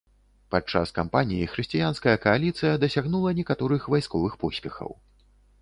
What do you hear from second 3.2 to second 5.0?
некаторых вайсковых поспехаў.